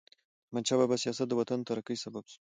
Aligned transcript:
د 0.03 0.03
احمدشاه 0.47 0.77
بابا 0.79 0.95
سیاست 1.03 1.27
د 1.29 1.33
وطن 1.39 1.57
د 1.61 1.65
ترقۍ 1.69 1.95
سبب 2.03 2.23
سو. 2.31 2.37